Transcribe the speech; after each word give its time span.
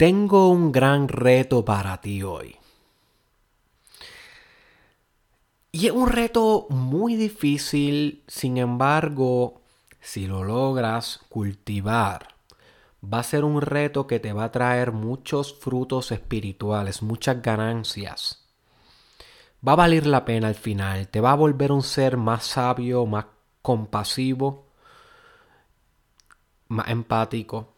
Tengo 0.00 0.48
un 0.48 0.72
gran 0.72 1.08
reto 1.08 1.62
para 1.62 2.00
ti 2.00 2.22
hoy. 2.22 2.56
Y 5.72 5.88
es 5.88 5.92
un 5.92 6.08
reto 6.08 6.66
muy 6.70 7.16
difícil, 7.16 8.24
sin 8.26 8.56
embargo, 8.56 9.60
si 10.00 10.26
lo 10.26 10.42
logras 10.42 11.20
cultivar, 11.28 12.28
va 13.04 13.18
a 13.18 13.22
ser 13.22 13.44
un 13.44 13.60
reto 13.60 14.06
que 14.06 14.20
te 14.20 14.32
va 14.32 14.44
a 14.44 14.52
traer 14.52 14.92
muchos 14.92 15.52
frutos 15.52 16.12
espirituales, 16.12 17.02
muchas 17.02 17.42
ganancias. 17.42 18.48
Va 19.68 19.72
a 19.72 19.76
valer 19.84 20.06
la 20.06 20.24
pena 20.24 20.48
al 20.48 20.54
final, 20.54 21.08
te 21.08 21.20
va 21.20 21.32
a 21.32 21.36
volver 21.36 21.72
un 21.72 21.82
ser 21.82 22.16
más 22.16 22.46
sabio, 22.46 23.04
más 23.04 23.26
compasivo, 23.60 24.64
más 26.68 26.88
empático, 26.88 27.74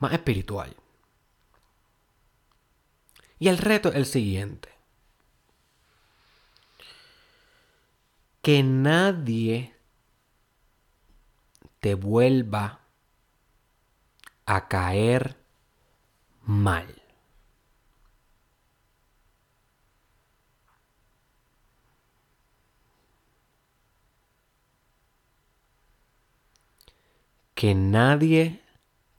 más 0.00 0.12
espiritual. 0.12 0.74
Y 3.38 3.48
el 3.48 3.58
reto 3.58 3.90
es 3.90 3.94
el 3.94 4.06
siguiente. 4.06 4.68
Que 8.42 8.62
nadie 8.62 9.74
te 11.80 11.94
vuelva 11.94 12.80
a 14.46 14.68
caer 14.68 15.36
mal. 16.42 17.02
Que 27.54 27.74
nadie 27.74 28.62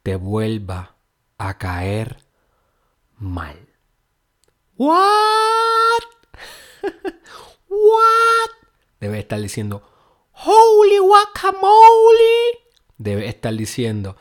te 0.03 0.15
vuelva 0.15 0.95
a 1.37 1.57
caer 1.57 2.17
mal. 3.17 3.57
What? 4.77 4.91
What? 7.67 8.52
Debe 8.99 9.19
estar 9.19 9.39
diciendo, 9.39 9.81
Holy 10.33 10.97
guacamole. 10.97 12.59
Debe 12.97 13.27
estar 13.27 13.53
diciendo, 13.53 14.17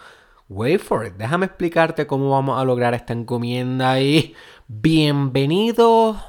wait 0.49 0.81
for 0.81 1.07
it, 1.07 1.15
déjame 1.15 1.47
explicarte 1.47 2.07
cómo 2.07 2.31
vamos 2.31 2.61
a 2.61 2.65
lograr 2.65 2.95
esta 2.95 3.13
encomienda 3.13 4.01
y 4.01 4.35
bienvenido. 4.69 6.23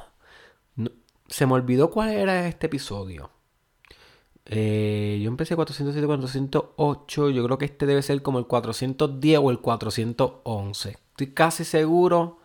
se 1.27 1.45
me 1.45 1.53
olvidó 1.53 1.89
cuál 1.91 2.09
era 2.09 2.47
este 2.47 2.67
episodio. 2.67 3.30
Eh, 4.45 5.19
yo 5.21 5.29
empecé 5.29 5.55
407, 5.55 6.07
408. 6.07 7.29
Yo 7.29 7.45
creo 7.45 7.57
que 7.57 7.65
este 7.65 7.85
debe 7.85 8.01
ser 8.01 8.21
como 8.21 8.39
el 8.39 8.47
410 8.47 9.39
o 9.39 9.51
el 9.51 9.59
411. 9.59 10.89
Estoy 10.89 11.27
casi 11.33 11.63
seguro 11.63 12.39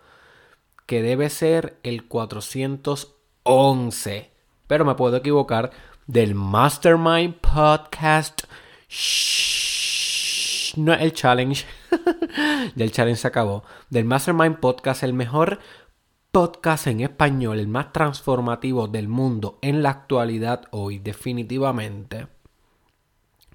que 0.86 1.02
debe 1.02 1.30
ser 1.30 1.78
el 1.82 2.06
411. 2.06 4.30
Pero 4.66 4.84
me 4.84 4.94
puedo 4.94 5.16
equivocar. 5.16 5.70
Del 6.06 6.34
Mastermind 6.34 7.34
Podcast. 7.34 8.42
no 10.76 10.94
el 10.94 11.12
challenge. 11.12 11.64
Del 12.76 12.92
challenge 12.92 13.20
se 13.20 13.28
acabó. 13.28 13.64
Del 13.90 14.04
Mastermind 14.04 14.58
Podcast, 14.58 15.02
el 15.02 15.14
mejor 15.14 15.58
podcast 16.36 16.86
en 16.86 17.00
español, 17.00 17.58
el 17.58 17.66
más 17.66 17.94
transformativo 17.94 18.88
del 18.88 19.08
mundo 19.08 19.58
en 19.62 19.82
la 19.82 19.88
actualidad 19.88 20.64
hoy, 20.70 20.98
definitivamente, 20.98 22.26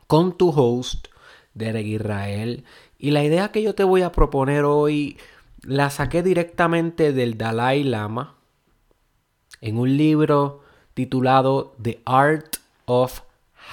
con 0.08 0.36
tu 0.36 0.50
host, 0.50 1.10
Derek 1.54 1.86
Israel. 1.86 2.64
Y 2.98 3.12
la 3.12 3.24
idea 3.24 3.52
que 3.52 3.62
yo 3.62 3.76
te 3.76 3.84
voy 3.84 4.02
a 4.02 4.12
proponer 4.12 4.64
hoy 4.64 5.20
la 5.62 5.92
saqué 5.92 6.24
directamente 6.24 7.14
del 7.14 7.38
Dalai 7.38 7.84
Lama 7.84 8.34
en 9.62 9.78
un 9.78 9.96
libro 9.96 10.62
titulado 10.96 11.76
The 11.80 12.02
Art 12.04 12.56
of 12.86 13.22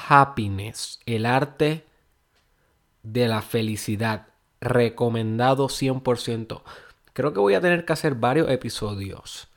Happiness, 0.06 1.00
el 1.06 1.24
arte 1.24 1.86
de 3.02 3.26
la 3.26 3.40
felicidad, 3.40 4.26
recomendado 4.60 5.68
100%. 5.68 6.60
Creo 7.18 7.32
que 7.32 7.40
voy 7.40 7.54
a 7.54 7.60
tener 7.60 7.84
que 7.84 7.92
hacer 7.92 8.14
varios 8.14 8.48
episodios 8.48 9.48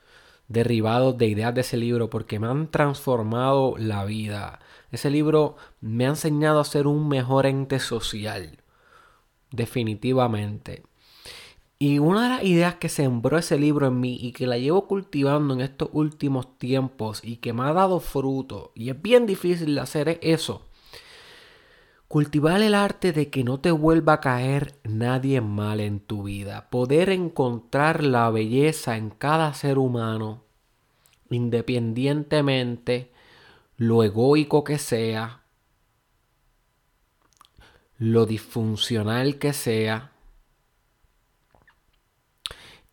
derribados 0.48 1.16
de 1.20 1.28
ideas 1.28 1.54
de 1.54 1.62
ese 1.62 1.78
libro 1.78 2.10
porque 2.10 2.40
me 2.40 2.48
han 2.48 2.72
transformado 2.72 3.76
la 3.78 4.04
vida. 4.04 4.58
Ese 4.92 5.12
libro 5.12 5.58
me 5.80 6.08
ha 6.08 6.10
enseñado 6.10 6.60
a 6.60 6.66
ser 6.66 6.88
un 6.88 7.08
mejor 7.08 7.46
ente 7.46 7.78
social. 7.78 8.64
Definitivamente. 9.52 10.82
Y 11.78 12.00
una 12.00 12.24
de 12.24 12.30
las 12.30 12.44
ideas 12.46 12.76
que 12.78 12.90
sembró 12.90 13.38
ese 13.38 13.60
libro 13.60 13.86
en 13.86 14.00
mí 14.00 14.18
y 14.20 14.32
que 14.32 14.48
la 14.48 14.58
llevo 14.58 14.88
cultivando 14.88 15.54
en 15.54 15.62
estos 15.62 15.90
últimos 15.94 16.58
tiempos 16.58 17.22
y 17.24 17.36
que 17.36 17.54
me 17.54 17.62
ha 17.62 17.74
dado 17.74 18.00
fruto, 18.00 18.72
y 18.74 18.90
es 18.90 19.00
bien 19.00 19.28
difícil 19.28 19.76
de 19.76 19.82
hacer, 19.82 20.10
es 20.10 20.18
eso. 20.24 20.66
Cultivar 22.12 22.62
el 22.62 22.76
arte 22.76 23.14
de 23.14 23.30
que 23.30 23.46
no 23.46 23.62
te 23.62 23.72
vuelva 23.72 24.16
a 24.16 24.20
caer 24.20 24.78
nadie 24.84 25.40
mal 25.40 25.80
en 25.80 26.02
tu 26.02 26.24
vida. 26.24 26.70
Poder 26.70 27.10
encontrar 27.10 28.04
la 28.04 28.30
belleza 28.30 28.98
en 28.98 29.12
cada 29.12 29.54
ser 29.54 29.78
humano, 29.78 30.44
independientemente 31.30 33.14
lo 33.78 34.04
egoico 34.04 34.66
que 34.66 34.78
sea, 34.78 35.44
lo 37.98 38.26
disfuncional 38.26 39.40
que 39.40 39.54
sea 39.54 40.12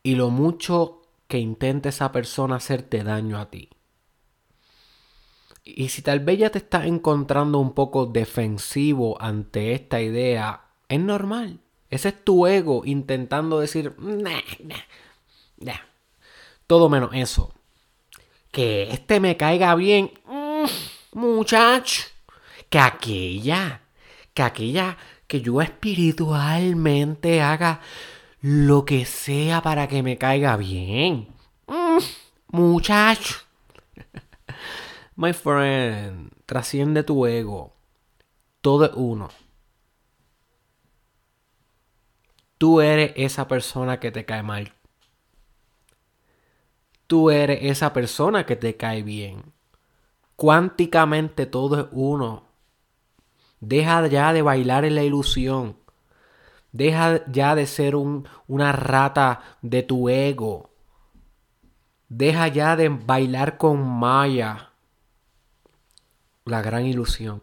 y 0.05 0.15
lo 0.15 0.31
mucho 0.31 1.03
que 1.27 1.39
intente 1.41 1.89
esa 1.89 2.13
persona 2.13 2.55
hacerte 2.55 3.03
daño 3.03 3.41
a 3.41 3.51
ti. 3.51 3.69
Y 5.77 5.91
si 5.91 6.01
tal 6.01 6.21
vez 6.21 6.39
ya 6.39 6.51
te 6.51 6.59
estás 6.59 6.87
encontrando 6.87 7.59
un 7.59 7.75
poco 7.75 8.07
defensivo 8.07 9.21
ante 9.21 9.75
esta 9.75 10.01
idea, 10.01 10.63
es 10.89 10.99
normal. 10.99 11.61
Ese 11.91 12.09
es 12.09 12.25
tu 12.25 12.47
ego 12.47 12.83
intentando 12.87 13.61
decir, 13.61 13.95
nah, 13.99 14.41
nah, 15.59 15.81
todo 16.67 16.89
menos 16.89 17.11
eso. 17.13 17.53
Que 18.51 18.91
este 18.91 19.21
me 19.21 19.37
caiga 19.37 19.75
bien, 19.75 20.11
mm, 20.25 21.19
muchacho. 21.19 22.05
Que 22.71 22.79
aquella, 22.79 23.83
que 24.33 24.43
aquella, 24.43 24.97
que 25.27 25.43
yo 25.43 25.61
espiritualmente 25.61 27.43
haga 27.43 27.81
lo 28.41 28.87
que 28.87 29.05
sea 29.05 29.61
para 29.61 29.87
que 29.87 30.03
me 30.03 30.17
caiga 30.17 30.57
bien. 30.57 31.29
Mm, 31.67 31.99
muchacho. 32.53 33.48
My 35.21 35.33
friend, 35.33 36.31
trasciende 36.47 37.03
tu 37.03 37.27
ego. 37.27 37.75
Todo 38.61 38.85
es 38.85 38.93
uno. 38.95 39.31
Tú 42.57 42.81
eres 42.81 43.15
esa 43.17 43.49
persona 43.49 43.99
que 43.99 44.13
te 44.13 44.25
cae 44.25 44.45
mal. 44.45 44.75
Tú 47.09 47.31
eres 47.31 47.59
esa 47.63 47.93
persona 47.93 48.47
que 48.47 48.55
te 48.55 48.77
cae 48.77 49.03
bien. 49.03 49.43
Cuánticamente 50.37 51.47
todo 51.47 51.81
es 51.81 51.87
uno. 51.91 52.45
Deja 53.59 54.07
ya 54.07 54.33
de 54.33 54.43
bailar 54.43 54.85
en 54.85 54.95
la 54.95 55.03
ilusión. 55.03 55.79
Deja 56.71 57.27
ya 57.27 57.57
de 57.57 57.67
ser 57.67 57.97
un, 57.97 58.29
una 58.47 58.71
rata 58.71 59.41
de 59.63 59.83
tu 59.83 60.09
ego. 60.09 60.71
Deja 62.09 62.47
ya 62.47 62.77
de 62.77 62.89
bailar 62.89 63.59
con 63.59 63.85
Maya 63.85 64.68
la 66.49 66.63
gran 66.63 66.87
ilusión. 66.87 67.43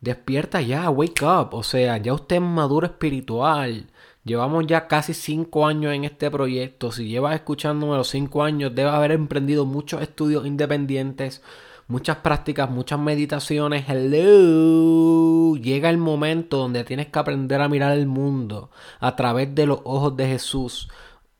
Despierta 0.00 0.60
ya, 0.60 0.90
wake 0.90 1.22
up. 1.22 1.54
O 1.54 1.62
sea, 1.62 1.96
ya 1.98 2.14
usted 2.14 2.36
es 2.36 2.42
maduro 2.42 2.86
espiritual. 2.86 3.90
Llevamos 4.24 4.66
ya 4.66 4.86
casi 4.86 5.14
cinco 5.14 5.66
años 5.66 5.92
en 5.92 6.04
este 6.04 6.30
proyecto. 6.30 6.92
Si 6.92 7.08
llevas 7.08 7.34
escuchándome 7.34 7.96
los 7.96 8.08
cinco 8.08 8.42
años, 8.44 8.74
debe 8.74 8.90
haber 8.90 9.12
emprendido 9.12 9.64
muchos 9.66 10.02
estudios 10.02 10.46
independientes, 10.46 11.42
muchas 11.88 12.18
prácticas, 12.18 12.70
muchas 12.70 13.00
meditaciones. 13.00 13.86
Hello. 13.88 15.56
Llega 15.56 15.90
el 15.90 15.98
momento 15.98 16.58
donde 16.58 16.84
tienes 16.84 17.08
que 17.08 17.18
aprender 17.18 17.60
a 17.60 17.68
mirar 17.68 17.92
el 17.96 18.06
mundo 18.06 18.70
a 19.00 19.16
través 19.16 19.54
de 19.54 19.66
los 19.66 19.80
ojos 19.84 20.16
de 20.16 20.28
Jesús, 20.28 20.88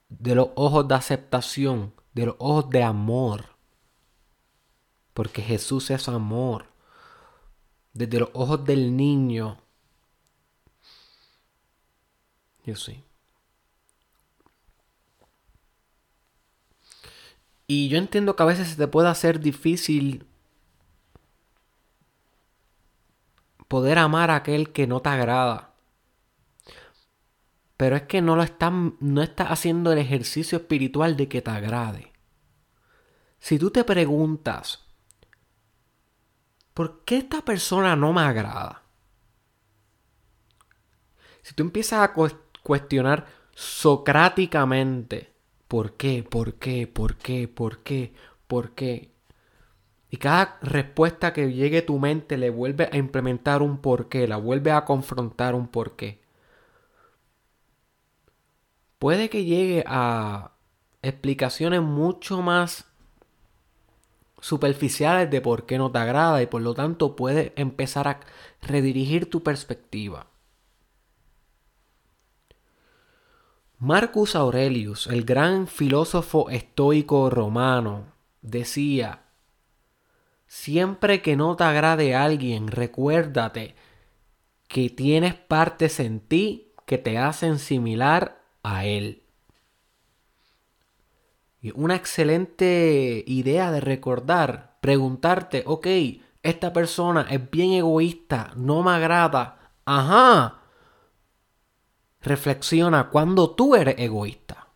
de 0.09 0.35
los 0.35 0.49
ojos 0.57 0.89
de 0.89 0.95
aceptación, 0.97 1.95
de 2.15 2.27
los 2.27 2.37
ojos 2.39 2.71
de 2.71 2.83
amor 2.83 3.48
porque 5.19 5.43
Jesús 5.43 5.91
es 5.91 6.09
amor. 6.09 6.67
Desde 7.93 8.21
los 8.21 8.31
ojos 8.35 8.65
del 8.65 8.97
niño. 8.97 9.59
Yo 12.65 12.77
sí. 12.77 13.03
Y 17.67 17.89
yo 17.89 17.99
entiendo 17.99 18.37
que 18.37 18.45
a 18.45 18.47
veces 18.47 18.69
se 18.69 18.77
te 18.77 18.87
puede 18.87 19.09
hacer 19.09 19.41
difícil 19.41 20.25
poder 23.67 23.99
amar 23.99 24.31
a 24.31 24.37
aquel 24.37 24.71
que 24.71 24.87
no 24.87 25.03
te 25.03 25.09
agrada. 25.09 25.75
Pero 27.77 27.97
es 27.97 28.03
que 28.03 28.23
no 28.23 28.37
lo 28.37 28.45
estás, 28.45 28.73
no 29.01 29.21
estás 29.21 29.49
haciendo 29.49 29.91
el 29.91 29.99
ejercicio 29.99 30.59
espiritual 30.59 31.17
de 31.17 31.29
que 31.29 31.43
te 31.43 31.51
agrade. 31.51 32.13
Si 33.41 33.59
tú 33.59 33.73
te 33.73 33.83
preguntas, 33.83 34.88
¿por 36.79 37.01
qué 37.01 37.17
esta 37.17 37.43
persona 37.43 37.97
no 37.97 38.13
me 38.13 38.21
agrada? 38.21 38.83
Si 41.43 41.53
tú 41.53 41.65
empiezas 41.65 42.09
a 42.09 42.15
cuestionar 42.63 43.27
socráticamente, 43.53 45.33
¿por 45.67 45.95
qué? 45.95 46.23
¿Por 46.23 46.55
qué? 46.55 46.87
¿Por 46.87 47.17
qué? 47.17 47.49
¿Por 47.49 47.79
qué? 47.79 48.15
¿Por 48.47 48.77
qué? 48.77 49.11
Y 50.09 50.19
cada 50.19 50.57
respuesta 50.63 51.33
que 51.33 51.53
llegue 51.53 51.79
a 51.79 51.87
tu 51.87 51.99
mente 51.99 52.37
le 52.37 52.49
vuelve 52.49 52.89
a 52.93 52.97
implementar 52.97 53.61
un 53.61 53.79
porqué, 53.79 54.29
la 54.29 54.37
vuelve 54.37 54.71
a 54.71 54.85
confrontar 54.85 55.57
un 55.57 55.67
porqué. 55.67 56.21
Puede 59.01 59.29
que 59.31 59.45
llegue 59.45 59.83
a 59.85 60.53
explicaciones 61.03 61.83
mucho 61.83 62.41
más 62.41 62.88
superficiales 64.41 65.31
de 65.31 65.41
por 65.41 65.67
qué 65.67 65.79
no 65.79 65.91
te 65.91 65.99
agrada 65.99 66.43
y 66.43 66.47
por 66.47 66.63
lo 66.63 66.75
tanto 66.75 67.17
puede 67.17 67.53
empezar 67.57 68.09
a 68.09 68.21
redirigir 68.63 69.29
tu 69.31 69.43
perspectiva. 69.43 70.27
Marcus 73.79 74.35
Aurelius, 74.35 75.07
el 75.07 75.25
gran 75.25 75.69
filósofo 75.69 76.51
estoico 76.51 77.31
romano, 77.31 78.07
decía, 78.43 79.23
siempre 80.49 81.23
que 81.23 81.37
no 81.37 81.55
te 81.55 81.63
agrade 81.63 82.17
alguien, 82.17 82.69
recuérdate 82.69 83.77
que 84.67 84.91
tienes 84.91 85.35
partes 85.35 86.01
en 86.01 86.19
ti 86.19 86.73
que 86.87 86.99
te 86.99 87.19
hacen 87.19 87.59
similar 87.59 88.43
a 88.65 88.85
él. 88.85 89.23
Una 91.75 91.97
excelente 91.97 93.25
idea 93.27 93.73
de 93.73 93.81
recordar, 93.81 94.79
preguntarte, 94.81 95.65
ok, 95.67 95.87
esta 96.43 96.73
persona 96.73 97.27
es 97.29 97.51
bien 97.51 97.73
egoísta, 97.73 98.53
no 98.57 98.83
me 98.83 98.93
agrada. 98.93 99.73
Ajá. 99.85 100.61
Reflexiona 102.21 103.11
cuando 103.11 103.51
tú 103.55 103.75
eres 103.75 103.97
egoísta. 103.99 104.69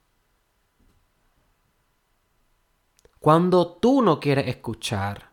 Cuando 3.20 3.76
tú 3.76 4.02
no 4.02 4.18
quieres 4.18 4.48
escuchar. 4.48 5.30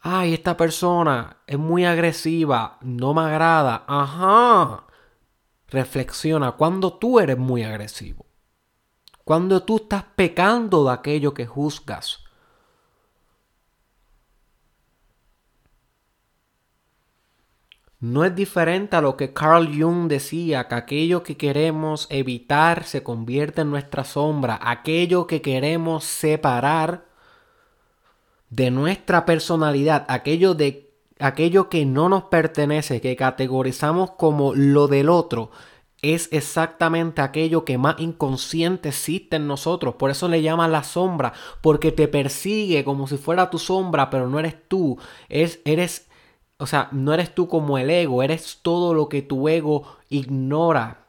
Ay, 0.00 0.34
esta 0.34 0.56
persona 0.56 1.42
es 1.46 1.58
muy 1.58 1.84
agresiva, 1.84 2.78
no 2.80 3.12
me 3.12 3.20
agrada. 3.20 3.84
Ajá. 3.86 4.86
Reflexiona 5.68 6.52
cuando 6.52 6.94
tú 6.94 7.20
eres 7.20 7.38
muy 7.38 7.62
agresivo. 7.62 8.21
Cuando 9.24 9.62
tú 9.62 9.76
estás 9.76 10.04
pecando 10.16 10.84
de 10.84 10.92
aquello 10.92 11.32
que 11.34 11.46
juzgas. 11.46 12.24
No 18.00 18.24
es 18.24 18.34
diferente 18.34 18.96
a 18.96 19.00
lo 19.00 19.16
que 19.16 19.32
Carl 19.32 19.68
Jung 19.68 20.08
decía, 20.08 20.66
que 20.66 20.74
aquello 20.74 21.22
que 21.22 21.36
queremos 21.36 22.08
evitar 22.10 22.82
se 22.82 23.04
convierte 23.04 23.60
en 23.60 23.70
nuestra 23.70 24.02
sombra, 24.02 24.58
aquello 24.60 25.28
que 25.28 25.40
queremos 25.40 26.02
separar 26.02 27.06
de 28.50 28.72
nuestra 28.72 29.24
personalidad, 29.24 30.04
aquello 30.08 30.54
de 30.54 30.90
aquello 31.20 31.68
que 31.68 31.86
no 31.86 32.08
nos 32.08 32.24
pertenece, 32.24 33.00
que 33.00 33.14
categorizamos 33.14 34.10
como 34.10 34.52
lo 34.52 34.88
del 34.88 35.08
otro, 35.08 35.52
es 36.02 36.28
exactamente 36.32 37.22
aquello 37.22 37.64
que 37.64 37.78
más 37.78 37.94
inconsciente 38.00 38.88
existe 38.88 39.36
en 39.36 39.46
nosotros. 39.46 39.94
Por 39.94 40.10
eso 40.10 40.28
le 40.28 40.42
llama 40.42 40.66
la 40.66 40.82
sombra, 40.82 41.32
porque 41.60 41.92
te 41.92 42.08
persigue 42.08 42.84
como 42.84 43.06
si 43.06 43.16
fuera 43.16 43.50
tu 43.50 43.58
sombra, 43.58 44.10
pero 44.10 44.28
no 44.28 44.40
eres 44.40 44.56
tú. 44.68 44.98
Es, 45.28 45.60
eres, 45.64 46.08
o 46.58 46.66
sea, 46.66 46.88
no 46.90 47.14
eres 47.14 47.34
tú 47.34 47.46
como 47.48 47.78
el 47.78 47.88
ego, 47.88 48.22
eres 48.24 48.58
todo 48.62 48.94
lo 48.94 49.08
que 49.08 49.22
tu 49.22 49.48
ego 49.48 49.84
ignora. 50.10 51.06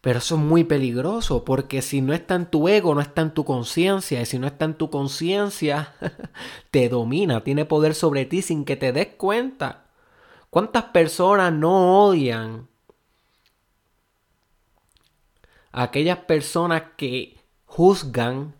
Pero 0.00 0.18
eso 0.18 0.34
es 0.34 0.40
muy 0.40 0.64
peligroso, 0.64 1.44
porque 1.44 1.80
si 1.80 2.02
no 2.02 2.12
está 2.12 2.34
en 2.34 2.46
tu 2.46 2.68
ego, 2.68 2.94
no 2.94 3.00
está 3.00 3.22
en 3.22 3.32
tu 3.32 3.44
conciencia. 3.44 4.20
Y 4.20 4.26
si 4.26 4.38
no 4.38 4.48
está 4.48 4.64
en 4.64 4.74
tu 4.74 4.90
conciencia, 4.90 5.94
te 6.72 6.88
domina, 6.88 7.44
tiene 7.44 7.64
poder 7.64 7.94
sobre 7.94 8.26
ti 8.26 8.42
sin 8.42 8.64
que 8.64 8.76
te 8.76 8.92
des 8.92 9.14
cuenta. 9.16 9.86
¿Cuántas 10.50 10.84
personas 10.84 11.52
no 11.52 12.04
odian 12.04 12.68
aquellas 15.82 16.18
personas 16.18 16.82
que 16.96 17.40
juzgan 17.66 18.54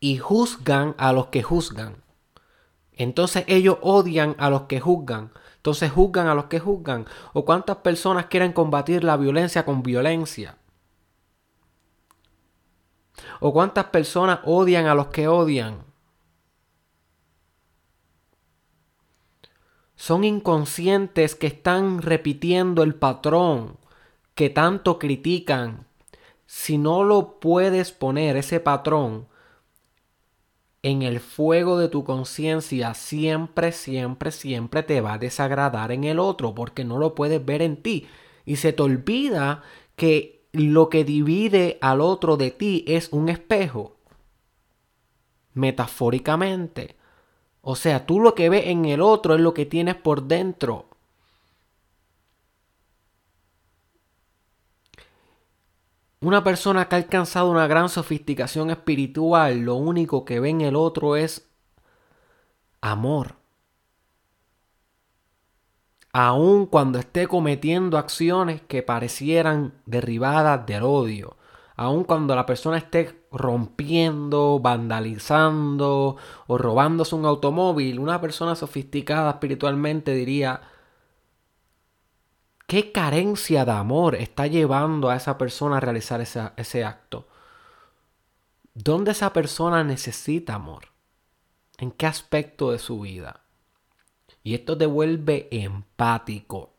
y 0.00 0.18
juzgan 0.18 0.94
a 0.98 1.12
los 1.12 1.26
que 1.26 1.42
juzgan. 1.42 1.96
Entonces 2.92 3.44
ellos 3.48 3.78
odian 3.82 4.36
a 4.38 4.50
los 4.50 4.62
que 4.62 4.80
juzgan. 4.80 5.32
Entonces 5.56 5.90
juzgan 5.90 6.28
a 6.28 6.34
los 6.34 6.44
que 6.44 6.60
juzgan. 6.60 7.06
¿O 7.32 7.44
cuántas 7.44 7.78
personas 7.78 8.26
quieren 8.26 8.52
combatir 8.52 9.02
la 9.02 9.16
violencia 9.16 9.64
con 9.64 9.82
violencia? 9.82 10.58
¿O 13.40 13.52
cuántas 13.52 13.86
personas 13.86 14.40
odian 14.44 14.86
a 14.86 14.94
los 14.94 15.08
que 15.08 15.26
odian? 15.26 15.82
Son 19.96 20.22
inconscientes 20.22 21.34
que 21.34 21.46
están 21.46 22.02
repitiendo 22.02 22.82
el 22.82 22.94
patrón 22.94 23.78
que 24.34 24.50
tanto 24.50 24.98
critican, 24.98 25.86
si 26.46 26.78
no 26.78 27.04
lo 27.04 27.40
puedes 27.40 27.92
poner 27.92 28.36
ese 28.36 28.60
patrón 28.60 29.26
en 30.82 31.00
el 31.00 31.18
fuego 31.18 31.78
de 31.78 31.88
tu 31.88 32.04
conciencia, 32.04 32.92
siempre, 32.92 33.72
siempre, 33.72 34.30
siempre 34.30 34.82
te 34.82 35.00
va 35.00 35.14
a 35.14 35.18
desagradar 35.18 35.92
en 35.92 36.04
el 36.04 36.18
otro 36.18 36.54
porque 36.54 36.84
no 36.84 36.98
lo 36.98 37.14
puedes 37.14 37.44
ver 37.44 37.62
en 37.62 37.78
ti. 37.78 38.06
Y 38.44 38.56
se 38.56 38.74
te 38.74 38.82
olvida 38.82 39.62
que 39.96 40.44
lo 40.52 40.90
que 40.90 41.04
divide 41.04 41.78
al 41.80 42.02
otro 42.02 42.36
de 42.36 42.50
ti 42.50 42.84
es 42.86 43.08
un 43.12 43.30
espejo. 43.30 43.96
Metafóricamente. 45.54 46.96
O 47.62 47.76
sea, 47.76 48.04
tú 48.04 48.20
lo 48.20 48.34
que 48.34 48.50
ves 48.50 48.66
en 48.66 48.84
el 48.84 49.00
otro 49.00 49.34
es 49.34 49.40
lo 49.40 49.54
que 49.54 49.64
tienes 49.64 49.94
por 49.94 50.24
dentro. 50.24 50.90
Una 56.24 56.42
persona 56.42 56.88
que 56.88 56.94
ha 56.94 56.98
alcanzado 56.98 57.50
una 57.50 57.66
gran 57.66 57.90
sofisticación 57.90 58.70
espiritual, 58.70 59.58
lo 59.58 59.74
único 59.74 60.24
que 60.24 60.40
ve 60.40 60.48
en 60.48 60.62
el 60.62 60.74
otro 60.74 61.16
es 61.16 61.50
amor. 62.80 63.34
Aun 66.14 66.64
cuando 66.64 66.98
esté 66.98 67.28
cometiendo 67.28 67.98
acciones 67.98 68.62
que 68.62 68.82
parecieran 68.82 69.74
derribadas 69.84 70.64
del 70.64 70.84
odio, 70.84 71.36
aun 71.76 72.04
cuando 72.04 72.34
la 72.34 72.46
persona 72.46 72.78
esté 72.78 73.26
rompiendo, 73.30 74.60
vandalizando 74.60 76.16
o 76.46 76.56
robándose 76.56 77.14
un 77.16 77.26
automóvil, 77.26 77.98
una 77.98 78.22
persona 78.22 78.54
sofisticada 78.54 79.32
espiritualmente 79.32 80.14
diría, 80.14 80.62
¿Qué 82.74 82.90
carencia 82.90 83.64
de 83.64 83.70
amor 83.70 84.16
está 84.16 84.48
llevando 84.48 85.08
a 85.08 85.14
esa 85.14 85.38
persona 85.38 85.76
a 85.76 85.80
realizar 85.80 86.20
ese, 86.20 86.84
acto? 86.84 87.28
¿Dónde 88.74 89.12
esa 89.12 89.32
persona 89.32 89.84
necesita 89.84 90.56
amor? 90.56 90.86
¿En 91.78 91.92
qué 91.92 92.06
aspecto 92.06 92.72
de 92.72 92.80
su 92.80 92.98
vida? 92.98 93.42
Y 94.42 94.54
esto 94.54 94.76
te 94.76 94.86
vuelve 94.86 95.46
empático. 95.52 96.72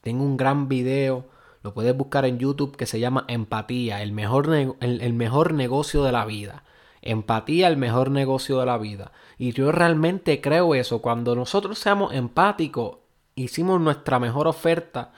Tengo 0.00 0.24
un 0.24 0.36
gran 0.36 0.68
video, 0.68 1.26
lo 1.62 1.74
puedes 1.74 1.96
buscar 1.96 2.24
en 2.24 2.40
YouTube, 2.40 2.74
que 2.74 2.86
se 2.86 2.98
llama 2.98 3.24
Empatía, 3.28 4.02
el 4.02 4.10
mejor, 4.10 4.52
el 4.52 5.12
mejor 5.12 5.54
negocio 5.54 6.02
de 6.02 6.10
la 6.10 6.24
vida. 6.24 6.64
Empatía, 7.02 7.68
el 7.68 7.76
mejor 7.76 8.10
negocio 8.10 8.58
de 8.58 8.66
la 8.66 8.78
vida. 8.78 9.12
Y 9.38 9.52
yo 9.52 9.70
realmente 9.70 10.40
creo 10.40 10.74
eso. 10.74 11.00
Cuando 11.00 11.36
nosotros 11.36 11.78
seamos 11.78 12.12
empáticos, 12.12 13.01
hicimos 13.34 13.80
nuestra 13.80 14.18
mejor 14.18 14.46
oferta 14.48 15.12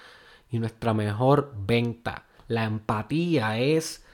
y 0.51 0.59
nuestra 0.59 0.95
mejor 0.95 1.53
venta. 1.57 2.27
La 2.49 2.65
empatía 2.65 3.59
es 3.59 4.05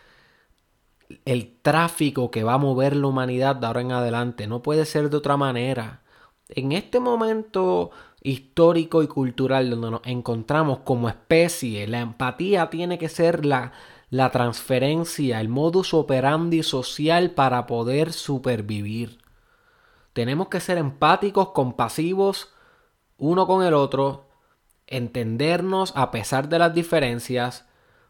el 1.25 1.57
tráfico 1.63 2.31
que 2.31 2.45
va 2.45 2.55
a 2.55 2.59
mover 2.59 2.97
la 2.97 3.09
humanidad 3.09 3.57
de 3.57 3.67
ahora 3.67 3.81
en 3.81 3.93
adelante. 3.93 4.47
No 4.47 4.63
puede 4.63 4.85
ser 4.85 5.11
de 5.11 5.17
otra 5.17 5.37
manera. 5.37 6.03
En 6.49 6.73
este 6.73 7.01
momento 7.01 7.91
histórico 8.23 9.03
y 9.03 9.07
cultural 9.07 9.71
donde 9.71 9.91
nos 9.91 10.01
encontramos 10.05 10.81
como 10.81 11.09
especie, 11.09 11.87
la 11.87 12.01
empatía 12.01 12.71
tiene 12.71 12.99
que 12.99 13.09
ser 13.09 13.45
la, 13.47 13.73
la 14.11 14.31
transferencia, 14.31 15.41
el 15.41 15.49
modus 15.49 15.95
operandi 15.95 16.63
social 16.63 17.31
para 17.31 17.67
poder 17.67 18.13
supervivir. 18.13 19.19
Tenemos 20.13 20.49
que 20.49 20.61
ser 20.61 20.79
empáticos, 20.79 21.51
compasivos, 21.51 22.53
uno 23.21 23.47
con 23.47 23.65
el 23.65 23.75
otro, 23.75 24.27
entendernos 24.89 25.93
a 25.95 26.11
pesar 26.11 26.49
de 26.49 26.59
las 26.59 26.75
diferencias. 26.75 27.67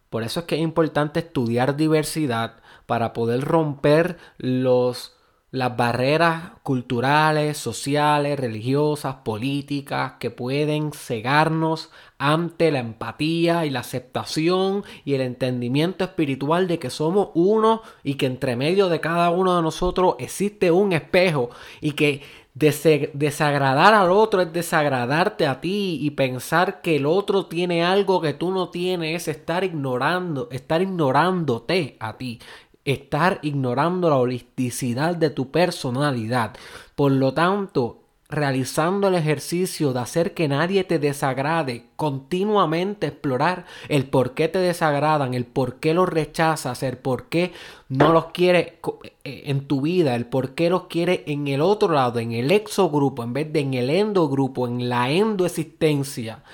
Por 0.08 0.22
eso 0.22 0.40
es 0.40 0.46
que 0.46 0.54
es 0.54 0.62
importante 0.62 1.20
estudiar 1.20 1.76
diversidad 1.76 2.56
para 2.86 3.12
poder 3.12 3.42
romper 3.42 4.16
los 4.38 5.16
las 5.50 5.76
barreras 5.76 6.52
culturales, 6.62 7.58
sociales, 7.58 8.38
religiosas, 8.38 9.16
políticas 9.24 10.12
que 10.20 10.30
pueden 10.30 10.92
cegarnos 10.92 11.90
ante 12.18 12.70
la 12.70 12.78
empatía 12.78 13.66
y 13.66 13.70
la 13.70 13.80
aceptación 13.80 14.84
y 15.04 15.14
el 15.14 15.22
entendimiento 15.22 16.04
espiritual 16.04 16.68
de 16.68 16.78
que 16.78 16.90
somos 16.90 17.30
uno 17.34 17.82
y 18.04 18.14
que 18.14 18.26
entre 18.26 18.54
medio 18.54 18.88
de 18.88 19.00
cada 19.00 19.30
uno 19.30 19.56
de 19.56 19.62
nosotros 19.62 20.14
existe 20.20 20.70
un 20.70 20.92
espejo 20.92 21.50
y 21.80 21.92
que 21.92 22.22
desagradar 22.54 23.94
al 23.94 24.10
otro 24.10 24.42
es 24.42 24.52
desagradarte 24.52 25.46
a 25.46 25.60
ti 25.60 25.98
y 26.00 26.10
pensar 26.10 26.82
que 26.82 26.96
el 26.96 27.06
otro 27.06 27.46
tiene 27.46 27.84
algo 27.84 28.20
que 28.20 28.34
tú 28.34 28.50
no 28.50 28.70
tienes 28.70 29.22
es 29.22 29.36
estar 29.36 29.64
ignorando, 29.64 30.48
estar 30.50 30.82
ignorándote 30.82 31.96
a 32.00 32.16
ti 32.16 32.40
estar 32.84 33.38
ignorando 33.42 34.08
la 34.08 34.16
holisticidad 34.16 35.14
de 35.14 35.30
tu 35.30 35.50
personalidad. 35.50 36.56
Por 36.94 37.12
lo 37.12 37.34
tanto, 37.34 37.99
realizando 38.30 39.08
el 39.08 39.16
ejercicio 39.16 39.92
de 39.92 40.00
hacer 40.00 40.34
que 40.34 40.46
nadie 40.46 40.84
te 40.84 40.98
desagrade, 40.98 41.86
continuamente 41.96 43.08
explorar 43.08 43.66
el 43.88 44.06
por 44.06 44.34
qué 44.34 44.48
te 44.48 44.60
desagradan, 44.60 45.34
el 45.34 45.44
por 45.44 45.80
qué 45.80 45.94
los 45.94 46.08
rechazas, 46.08 46.82
el 46.82 46.96
por 46.96 47.28
qué 47.28 47.52
no 47.88 48.12
los 48.12 48.26
quiere 48.26 48.78
eh, 49.24 49.42
en 49.46 49.66
tu 49.66 49.80
vida, 49.80 50.14
el 50.14 50.26
por 50.26 50.54
qué 50.54 50.70
los 50.70 50.84
quiere 50.84 51.24
en 51.26 51.48
el 51.48 51.60
otro 51.60 51.92
lado, 51.92 52.20
en 52.20 52.32
el 52.32 52.52
exogrupo, 52.52 53.24
en 53.24 53.32
vez 53.32 53.52
de 53.52 53.60
en 53.60 53.74
el 53.74 53.90
endogrupo, 53.90 54.68
en 54.68 54.88
la 54.88 55.10
endoexistencia. 55.10 56.44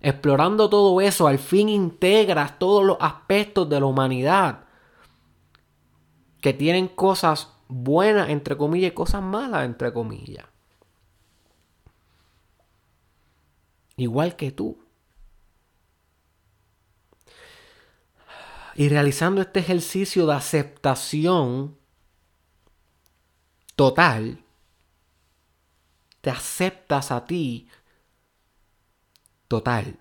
Explorando 0.00 0.68
todo 0.68 1.00
eso, 1.00 1.28
al 1.28 1.38
fin 1.38 1.68
integras 1.68 2.58
todos 2.58 2.84
los 2.84 2.98
aspectos 3.00 3.68
de 3.70 3.80
la 3.80 3.86
humanidad 3.86 4.64
que 6.42 6.52
tienen 6.52 6.88
cosas 6.88 7.48
buenas, 7.68 8.28
entre 8.28 8.56
comillas, 8.56 8.90
y 8.90 8.94
cosas 8.94 9.22
malas, 9.22 9.64
entre 9.64 9.92
comillas. 9.92 10.51
Igual 14.02 14.34
que 14.34 14.50
tú. 14.50 14.84
Y 18.74 18.88
realizando 18.88 19.40
este 19.40 19.60
ejercicio 19.60 20.26
de 20.26 20.34
aceptación 20.34 21.78
total, 23.76 24.44
te 26.20 26.30
aceptas 26.30 27.12
a 27.12 27.26
ti 27.26 27.68
total. 29.46 30.00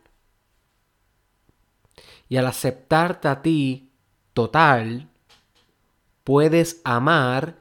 Y 2.27 2.37
al 2.37 2.47
aceptarte 2.47 3.27
a 3.27 3.43
ti 3.43 3.91
total, 4.33 5.11
puedes 6.23 6.81
amar 6.83 7.59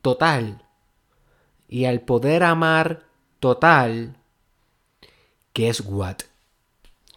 total. 0.00 0.64
Y 1.66 1.86
al 1.86 2.02
poder 2.02 2.44
amar 2.44 3.08
total, 3.40 4.16
guess 5.56 5.80
what? 5.80 6.24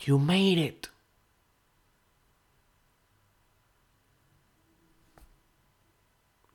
You 0.06 0.18
made 0.18 0.58
it. 0.58 0.90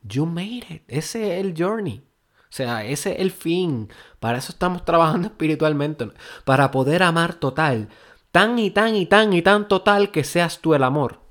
You 0.01 0.25
made 0.25 0.65
it. 0.69 0.83
Ese 0.87 1.37
es 1.37 1.45
el 1.45 1.53
journey. 1.55 2.03
O 2.49 2.53
sea, 2.55 2.83
ese 2.83 3.13
es 3.13 3.19
el 3.19 3.31
fin. 3.31 3.89
Para 4.19 4.39
eso 4.39 4.51
estamos 4.51 4.83
trabajando 4.83 5.27
espiritualmente. 5.29 6.11
Para 6.43 6.71
poder 6.71 7.03
amar 7.03 7.35
total. 7.35 7.89
Tan 8.31 8.57
y 8.57 8.71
tan 8.71 8.95
y 8.95 9.05
tan 9.05 9.33
y 9.33 9.43
tan 9.43 9.67
total 9.67 10.11
que 10.11 10.23
seas 10.23 10.59
tú 10.59 10.73
el 10.73 10.83
amor. 10.83 11.24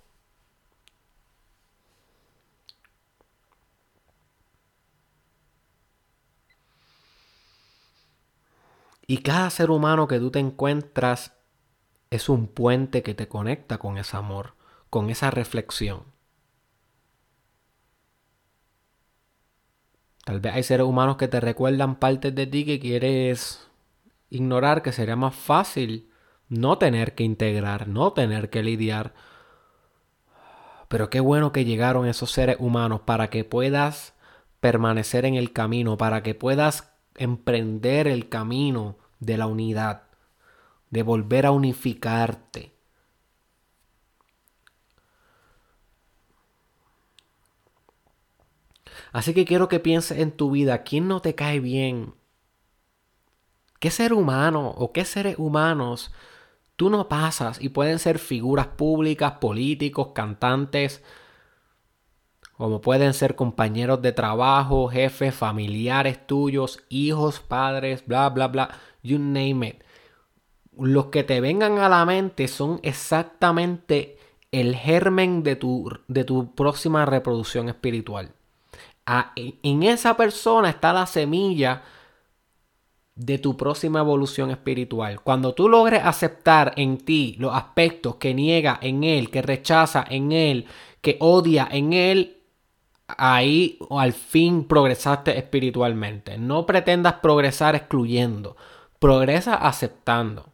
Y 9.07 9.19
cada 9.19 9.51
ser 9.51 9.71
humano 9.71 10.09
que 10.09 10.19
tú 10.19 10.31
te 10.31 10.39
encuentras 10.39 11.37
es 12.11 12.29
un 12.29 12.47
puente 12.47 13.03
que 13.03 13.15
te 13.15 13.29
conecta 13.29 13.79
con 13.79 13.99
ese 13.99 14.17
amor, 14.17 14.55
con 14.89 15.11
esa 15.11 15.31
reflexión. 15.31 16.05
Tal 20.25 20.41
vez 20.41 20.55
hay 20.55 20.63
seres 20.63 20.87
humanos 20.87 21.17
que 21.17 21.29
te 21.29 21.41
recuerdan 21.41 21.97
partes 21.97 22.35
de 22.35 22.47
ti 22.47 22.65
que 22.65 22.81
quieres 22.81 23.69
ignorar, 24.31 24.83
que 24.83 24.93
sería 24.93 25.17
más 25.17 25.35
fácil 25.35 26.11
no 26.49 26.79
tener 26.79 27.15
que 27.15 27.25
integrar, 27.25 27.89
no 27.89 28.13
tener 28.13 28.49
que 28.49 28.63
lidiar. 28.63 29.13
Pero 30.89 31.11
qué 31.11 31.21
bueno 31.21 31.53
que 31.53 31.67
llegaron 31.67 32.07
esos 32.07 32.31
seres 32.31 32.57
humanos 32.59 33.03
para 33.03 33.29
que 33.29 33.45
puedas 33.45 34.15
permanecer 34.61 35.27
en 35.27 35.35
el 35.35 35.53
camino, 35.53 35.99
para 35.99 36.23
que 36.23 36.35
puedas 36.35 36.94
emprender 37.17 38.09
el 38.09 38.29
camino 38.29 38.97
de 39.21 39.39
la 39.39 39.47
unidad, 39.47 40.03
de 40.91 41.03
volver 41.03 41.47
a 41.47 41.51
unificarte. 41.51 42.73
Así 49.13 49.33
que 49.33 49.45
quiero 49.45 49.69
que 49.69 49.81
pienses 49.81 50.19
en 50.19 50.33
tu 50.33 50.51
vida, 50.51 50.83
¿quién 50.83 51.07
no 51.07 51.21
te 51.21 51.35
cae 51.35 51.61
bien? 51.61 52.15
¿Qué 53.79 53.91
ser 53.91 54.13
humano 54.13 54.71
o 54.77 54.93
qué 54.93 55.05
seres 55.05 55.37
humanos 55.39 56.13
tú 56.77 56.91
no 56.91 57.09
pasas 57.09 57.61
y 57.61 57.69
pueden 57.69 57.99
ser 57.99 58.19
figuras 58.19 58.67
públicas, 58.67 59.35
políticos, 59.41 60.09
cantantes, 60.15 61.03
como 62.57 62.81
pueden 62.81 63.15
ser 63.15 63.35
compañeros 63.35 64.01
de 64.03 64.13
trabajo, 64.13 64.89
jefes, 64.89 65.35
familiares 65.35 66.27
tuyos, 66.27 66.83
hijos, 66.89 67.41
padres, 67.41 68.05
bla, 68.07 68.29
bla, 68.31 68.49
bla, 68.49 68.71
you 69.03 69.19
name 69.19 69.69
it. 69.69 69.83
Los 70.79 71.07
que 71.07 71.25
te 71.25 71.41
vengan 71.41 71.79
a 71.79 71.89
la 71.89 72.05
mente 72.05 72.49
son 72.49 72.81
exactamente 72.83 74.19
el 74.53 74.77
germen 74.77 75.43
de 75.43 75.57
tu, 75.57 75.91
de 76.07 76.25
tu 76.25 76.55
próxima 76.55 77.05
reproducción 77.05 77.69
espiritual. 77.69 78.31
en 79.27 79.83
esa 79.83 80.17
persona 80.17 80.71
está 80.71 80.93
la 80.93 81.07
semilla 81.07 81.83
de 83.17 83.39
tu 83.39 83.57
próxima 83.57 84.01
evolución 84.01 84.51
espiritual. 84.51 85.21
Cuando 85.21 85.55
tú 85.55 85.69
logres 85.69 86.03
aceptar 86.05 86.73
en 86.77 86.99
ti 86.99 87.37
los 87.39 87.55
aspectos 87.55 88.17
que 88.17 88.35
niega 88.35 88.79
en 88.81 89.05
él, 89.05 89.31
que 89.31 89.43
rechaza 89.43 90.05
en 90.09 90.33
él, 90.33 90.67
que 91.01 91.17
odia 91.21 91.69
en 91.71 91.93
él, 91.93 92.44
ahí 93.07 93.79
al 93.91 94.13
fin 94.13 94.65
progresaste 94.65 95.39
espiritualmente. 95.39 96.39
No 96.39 96.67
pretendas 96.67 97.15
progresar 97.15 97.75
excluyendo, 97.75 98.57
progresa 98.99 99.55
aceptando. 99.55 100.53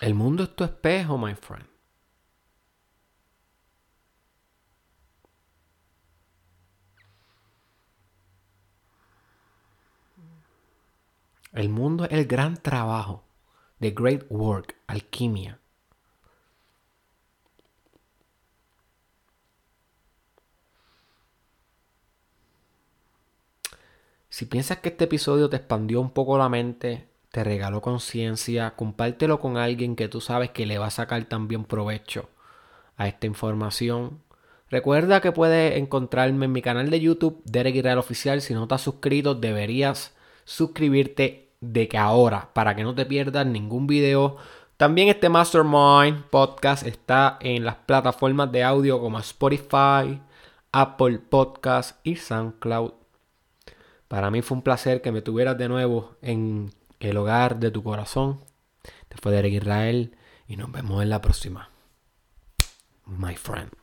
El 0.00 0.14
mundo 0.14 0.44
es 0.44 0.54
tu 0.54 0.62
espejo, 0.64 1.18
my 1.18 1.34
friend. 1.34 1.77
El 11.52 11.70
mundo 11.70 12.04
es 12.04 12.12
el 12.12 12.26
gran 12.26 12.56
trabajo, 12.56 13.24
the 13.80 13.90
great 13.90 14.24
work, 14.28 14.76
alquimia. 14.86 15.58
Si 24.28 24.44
piensas 24.44 24.78
que 24.78 24.90
este 24.90 25.04
episodio 25.04 25.48
te 25.48 25.56
expandió 25.56 26.00
un 26.00 26.10
poco 26.10 26.38
la 26.38 26.48
mente, 26.48 27.08
te 27.32 27.42
regaló 27.42 27.80
conciencia, 27.80 28.76
compártelo 28.76 29.40
con 29.40 29.56
alguien 29.56 29.96
que 29.96 30.08
tú 30.08 30.20
sabes 30.20 30.50
que 30.50 30.66
le 30.66 30.78
va 30.78 30.86
a 30.86 30.90
sacar 30.90 31.24
también 31.24 31.64
provecho 31.64 32.28
a 32.96 33.08
esta 33.08 33.26
información. 33.26 34.22
Recuerda 34.70 35.20
que 35.20 35.32
puedes 35.32 35.76
encontrarme 35.76 36.44
en 36.44 36.52
mi 36.52 36.62
canal 36.62 36.90
de 36.90 37.00
YouTube, 37.00 37.42
Derek 37.46 37.76
Israel 37.76 37.98
Oficial. 37.98 38.42
Si 38.42 38.54
no 38.54 38.64
estás 38.64 38.82
suscrito, 38.82 39.34
deberías 39.34 40.14
suscribirte 40.48 41.52
de 41.60 41.88
que 41.88 41.98
ahora, 41.98 42.54
para 42.54 42.74
que 42.74 42.82
no 42.82 42.94
te 42.94 43.04
pierdas 43.04 43.46
ningún 43.46 43.86
video. 43.86 44.38
También 44.78 45.08
este 45.08 45.28
Mastermind 45.28 46.24
podcast 46.30 46.86
está 46.86 47.36
en 47.40 47.66
las 47.66 47.74
plataformas 47.74 48.50
de 48.50 48.64
audio 48.64 48.98
como 48.98 49.18
Spotify, 49.18 50.22
Apple 50.72 51.18
Podcast 51.18 52.00
y 52.02 52.16
SoundCloud. 52.16 52.92
Para 54.08 54.30
mí 54.30 54.40
fue 54.40 54.56
un 54.56 54.62
placer 54.62 55.02
que 55.02 55.12
me 55.12 55.20
tuvieras 55.20 55.58
de 55.58 55.68
nuevo 55.68 56.16
en 56.22 56.72
el 56.98 57.18
hogar 57.18 57.58
de 57.58 57.70
tu 57.70 57.82
corazón. 57.82 58.40
Te 59.10 59.18
fue 59.18 59.32
Derek 59.32 59.52
Israel 59.52 60.16
y 60.46 60.56
nos 60.56 60.72
vemos 60.72 61.02
en 61.02 61.10
la 61.10 61.20
próxima. 61.20 61.68
My 63.04 63.36
friend. 63.36 63.78